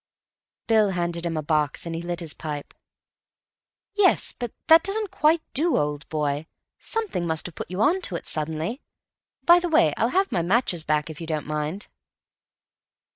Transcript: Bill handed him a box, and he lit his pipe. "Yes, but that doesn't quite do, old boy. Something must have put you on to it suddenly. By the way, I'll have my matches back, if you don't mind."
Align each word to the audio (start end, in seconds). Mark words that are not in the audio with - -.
Bill 0.65 0.89
handed 0.89 1.27
him 1.27 1.37
a 1.37 1.43
box, 1.43 1.85
and 1.85 1.93
he 1.93 2.01
lit 2.01 2.21
his 2.21 2.33
pipe. 2.33 2.73
"Yes, 3.93 4.33
but 4.33 4.51
that 4.65 4.81
doesn't 4.81 5.11
quite 5.11 5.43
do, 5.53 5.77
old 5.77 6.09
boy. 6.09 6.47
Something 6.79 7.27
must 7.27 7.45
have 7.45 7.53
put 7.53 7.69
you 7.69 7.81
on 7.83 8.01
to 8.01 8.15
it 8.15 8.25
suddenly. 8.25 8.81
By 9.43 9.59
the 9.59 9.69
way, 9.69 9.93
I'll 9.97 10.09
have 10.09 10.31
my 10.31 10.41
matches 10.41 10.83
back, 10.83 11.11
if 11.11 11.21
you 11.21 11.27
don't 11.27 11.45
mind." 11.45 11.85